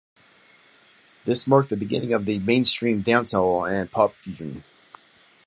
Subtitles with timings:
[1.25, 4.63] This marked the beginning of the mainstream dancehall and pop fusion.